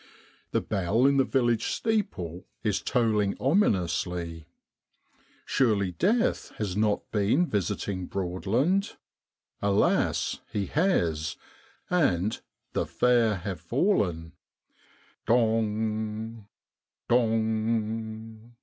The 0.49 0.61
bell 0.61 1.05
in 1.05 1.17
the 1.17 1.23
village 1.23 1.67
steeple 1.67 2.47
is 2.63 2.81
tolling 2.81 3.37
ominously. 3.39 4.47
Surely 5.45 5.91
Death 5.91 6.49
has 6.57 6.75
not 6.75 7.11
been 7.11 7.45
visiting 7.45 8.07
Broadland? 8.07 8.97
Alas! 9.61 10.39
he 10.51 10.65
has, 10.65 11.37
and' 11.91 12.41
the 12.73 12.87
fair 12.87 13.35
have 13.35 13.61
fallen.' 13.61 14.31
Dong 15.27 16.47
dong! 17.07 18.55